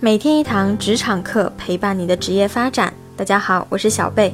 [0.00, 2.94] 每天一堂职场课，陪伴你的职业发展。
[3.16, 4.32] 大家好，我是小贝。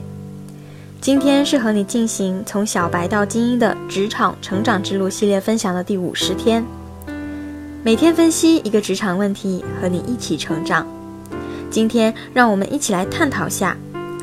[1.00, 6.62] 今天是和你进行从小白到精英的职场成长之路系列分享的第五十天。
[7.82, 10.86] 每天分析一个职场问题，和你一起成长。
[11.70, 13.74] 今天让我们一起来探讨下，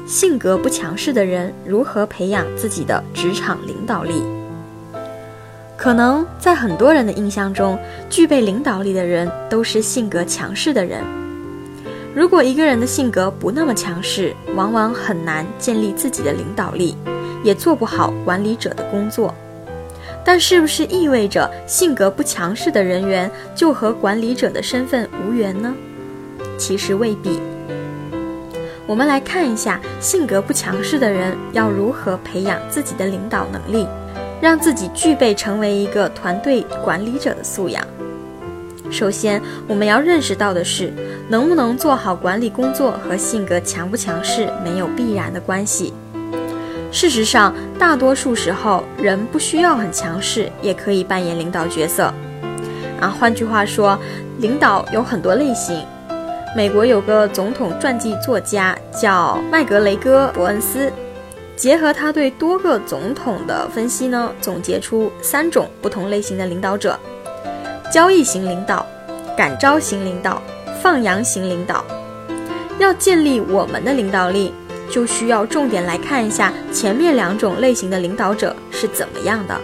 [0.06, 4.22] 性格不强势的人如何培养自己的职场领导力。
[5.76, 7.80] 可能在很多人的印象中，
[8.12, 11.04] 具备领导力的人都是性格强势的人。
[12.14, 16.96] 如果一个人的性格不那么强势，往往很难建立自己的领导力，
[17.42, 19.34] 也做不好管理者的工作。
[20.24, 25.74] 但是不是意味着性格不强势的人员就和管理者的身份无缘呢？
[26.58, 27.40] 其实未必。
[28.86, 33.88] 我们来看一下性格不强势的人要如何培养自己的领导能力，
[34.42, 37.82] 让自己具备成为一个团队管理者的素养。
[38.92, 40.92] 首先，我们要认识到的是，
[41.30, 45.94] 能不能做好管理工作和性格强不强势没有必然的关系。
[46.92, 52.14] 事实上，大多数时候，人不需要很强势，也可以扮演领导角色。
[53.00, 53.98] 啊，换句话说，
[54.40, 55.82] 领导有很多类型。
[56.54, 60.92] 美国有个总统传记作家叫麦格雷戈·伯恩斯，
[61.56, 67.00] 结合他对多个总统的分析呢，总结出三种不同类型的领导者。
[67.92, 68.88] 交易型领导、
[69.36, 70.42] 感召型领导、
[70.82, 71.84] 放羊型领导，
[72.80, 74.54] 要建立我们的领导力，
[74.90, 79.60] 就需要重点来看一下前面两种类型的领导者是怎么样的。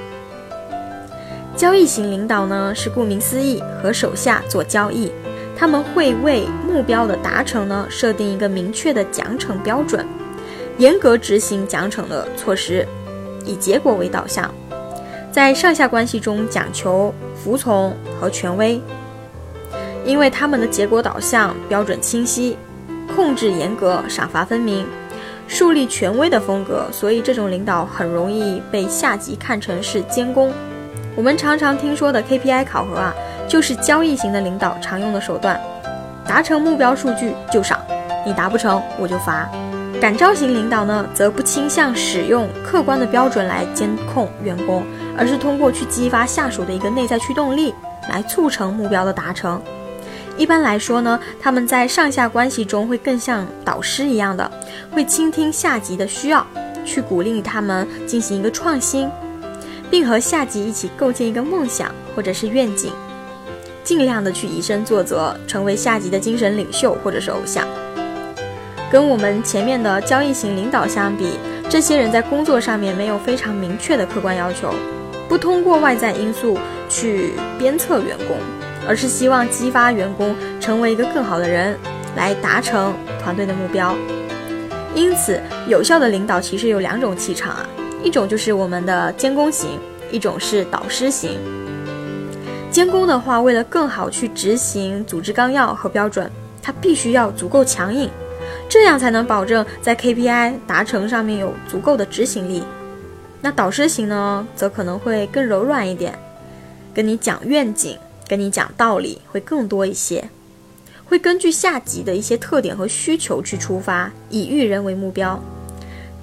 [1.55, 5.09] 交易型领导呢，是顾名思义和手下做交易，
[5.57, 10.05] 他们会为目标的达成呢设定一个明确的奖惩标准，
[10.77, 12.85] 严格执行奖惩的措施，
[13.45, 14.53] 以结果为导向。
[15.31, 18.81] 在上下关系中讲求服从和权威，
[20.05, 22.57] 因为他们的结果导向、标准清晰、
[23.15, 24.85] 控制严格、赏罚分明、
[25.47, 30.51] 树立权威的风格，所以这种领导很容易被下级看成是监工。
[31.15, 33.13] 我们常常听说的 KPI 考核啊，
[33.47, 35.59] 就是交易型的领导常用的手段，
[36.27, 37.79] 达成目标数据就赏，
[38.25, 39.49] 你达不成我就罚。
[39.99, 44.83] 感召型领导呢，则不倾向使用客观的标准来监控员工，
[45.17, 47.73] 而是通过去激发下属的一个内在驱动力，
[48.09, 49.61] 来促成目标的达成。
[50.37, 54.49] 一般来说呢，他们在上下关系中会更像导师一样的，
[54.91, 56.45] 会倾听下级的需要，
[56.85, 59.09] 去鼓励他们进行一个创新，
[59.89, 62.91] 并和下级一起构建一个梦想或者是愿景，
[63.83, 67.67] 尽量的去以身作则，成为下级的精神领袖或者是偶像。
[68.91, 71.31] 跟我们前面的交易型领导相比，
[71.67, 74.71] 这些人在工作上面没有非常明确的客观要求，
[75.27, 76.57] 不通过外在因素
[76.89, 78.37] 去鞭策员工，
[78.87, 81.77] 而是希望激发员工成为一个更好的人，
[82.15, 83.95] 来达成团队的目标。
[84.95, 87.69] 因此，有效的领导其实有两种气场啊，
[88.01, 89.79] 一种就是我们的监工型，
[90.11, 91.37] 一种是导师型。
[92.71, 98.09] 监工的话，为了更好去执行组织纲要和标准，他必须要足够强硬。
[98.69, 102.63] 这样才能保证在 KPI 达成上面有足够的执行力。
[103.41, 106.17] 那导师型呢，则可能会更柔软一点，
[106.93, 110.29] 跟你讲愿景，跟你讲道理会更多一些，
[111.05, 115.39] 会根据下级的一些特点和需求去出发，以育人为目标。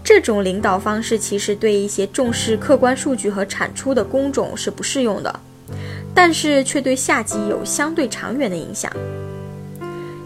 [0.02, 5.40] 这种领导方式其实对一些重视客观数据和产出的工种是不适用的，
[6.12, 8.92] 但是却对下级有相对长远的影响。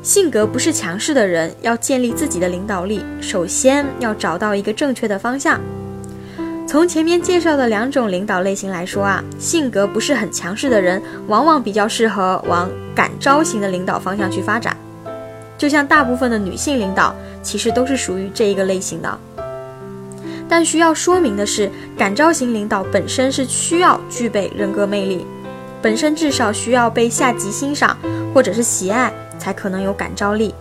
[0.03, 5.61] 性格不是强势的人，要建立自己的领导力，首先要找到一个正确的方向。
[6.69, 14.77] 从前面介绍的两种领导类型来说啊，性格不是很强势的人，往往比较适合往感召型的领导方向去发展。
[15.57, 19.19] 就像大部分的女性领导，其实都是属于这一个类型的。
[20.47, 25.25] 但需要说明的是，感召型领导本身是需要具备人格魅力，
[25.81, 27.97] 本身至少需要被下级欣赏
[28.35, 29.11] 或者是喜爱。
[29.39, 30.53] 才可能有感召力，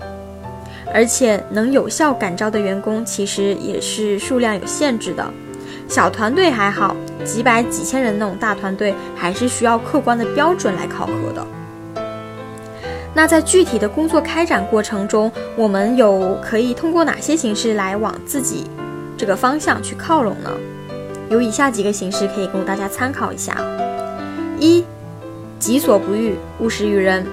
[0.94, 5.26] 而且能有效感召的员工其实也是数量有限制的。
[5.88, 11.46] 小团队还好，几百几千人那种大团队还是需要客观的标准来考核的。
[13.14, 18.66] 那在具体的工作开展过程中，我们有可以通过哪些形式来往自己
[19.18, 20.52] 这个方向去靠拢呢？
[21.30, 23.58] 有以下几个形式可以供大家参考一下：
[24.60, 24.86] 一，
[25.58, 27.26] 己所不欲，勿施于人。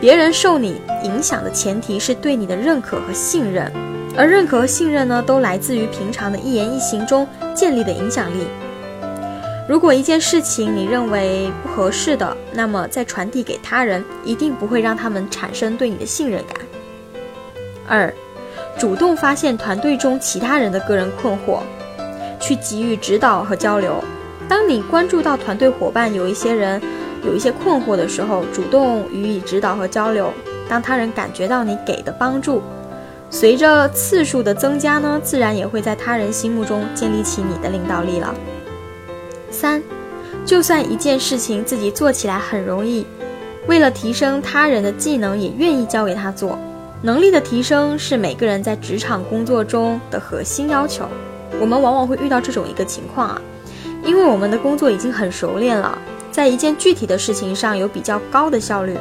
[0.00, 3.72] 别人受你影响的前提是对你的认可和信任，
[4.18, 7.24] 而认可和信任呢，都来自于平常的一言一行中
[7.54, 8.48] 建立的影响力。
[9.68, 16.66] 如果一件事情你认为不合适的，那么再传递给他人，一定不会让他们产生对你的信任感。
[17.86, 18.12] 二，
[18.76, 21.60] 主动发现团队中其他人的个人困惑，
[22.40, 24.02] 去给予指导和交流。
[24.48, 26.82] 当你关注到团队伙伴有一些人
[27.24, 30.32] 有一些困惑的时候，主动予以指导和交流。
[30.68, 32.62] 当他人感觉到你给的帮助，
[33.30, 38.34] 随着次数的增加呢，自然也会在他人心目中建立起你的领导力了。
[39.50, 39.82] 三，
[40.46, 43.06] 就算一件事情自己做起来很容易，
[43.66, 46.58] 为了提升他人的技能，也愿意交给他做。
[47.02, 51.06] 能力的提升是每个人在职场工作中的核心要求。
[51.60, 53.42] 我们往往会遇到这种一个情况啊，
[54.04, 55.96] 因为我们的工作已经很熟练了，
[56.32, 58.96] 在一件具体的事情上有比较高的效率，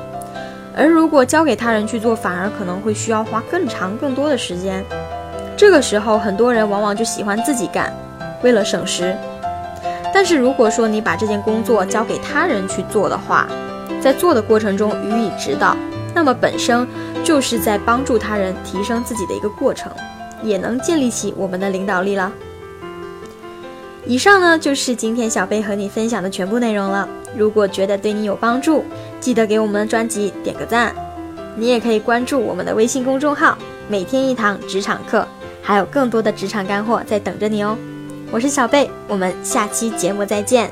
[0.77, 4.85] 而如果交给他人去做，反而可能会需要花更长更多的时间。
[5.57, 7.91] 这个时候，很多人往往就喜欢自己干，
[8.43, 9.15] 为了省时。
[10.13, 13.47] 但是如果说你把这件工作交给他人去做的话，
[13.99, 15.75] 在做的过程中予以指导，
[16.13, 16.87] 那么本身
[17.23, 19.91] 就是在帮助他人提升自己的一个过程，
[20.43, 22.31] 也能建立起我们的领导力了。
[24.05, 27.09] 以上呢就是今天小贝和你分享的全部内容了。
[27.35, 28.85] 如果觉得对你有帮助，
[29.19, 30.93] 记得给我们的专辑点个赞。
[31.55, 33.57] 你也可以关注我们的微信公众号
[33.89, 35.27] “每天一堂职场课”，
[35.61, 37.77] 还有更多的职场干货在等着你哦。
[38.31, 40.69] 我是小贝，我们下期节目再见。